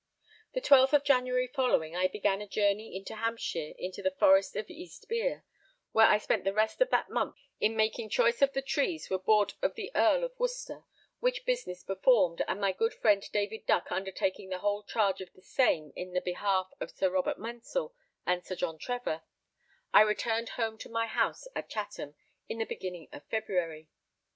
[0.55, 4.67] The 12th of January following I began a journey into Hampshire, into the forest of
[4.67, 5.43] East Bere,
[5.91, 9.19] where I spent the rest of that month in making choice of the trees were
[9.19, 10.85] bought of the Earl of Worcester;
[11.19, 15.43] which business performed, and my good friend David Duck undertaking the whole charge of the
[15.43, 17.93] same in the behalf of Sir Robert Mansell
[18.25, 19.21] and Sir John Trevor,
[19.93, 22.15] I returned home to my house at Chatham
[22.49, 23.87] in the beginning of February.